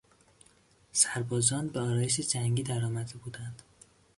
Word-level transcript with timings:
سربازان 0.91 1.67
به 1.67 1.79
آرایش 1.79 2.19
جنگی 2.19 2.63
درآمده 2.63 3.17
بودند. 3.17 3.61